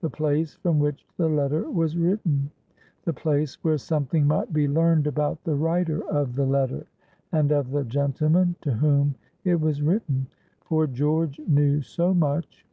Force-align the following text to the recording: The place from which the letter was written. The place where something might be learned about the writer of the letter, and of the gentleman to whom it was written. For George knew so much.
The 0.00 0.08
place 0.08 0.54
from 0.54 0.78
which 0.78 1.06
the 1.18 1.28
letter 1.28 1.70
was 1.70 1.94
written. 1.94 2.50
The 3.04 3.12
place 3.12 3.62
where 3.62 3.76
something 3.76 4.26
might 4.26 4.50
be 4.50 4.66
learned 4.66 5.06
about 5.06 5.44
the 5.44 5.54
writer 5.56 6.02
of 6.08 6.36
the 6.36 6.46
letter, 6.46 6.86
and 7.32 7.52
of 7.52 7.70
the 7.70 7.84
gentleman 7.84 8.54
to 8.62 8.70
whom 8.72 9.16
it 9.44 9.60
was 9.60 9.82
written. 9.82 10.28
For 10.64 10.86
George 10.86 11.38
knew 11.46 11.82
so 11.82 12.14
much. 12.14 12.64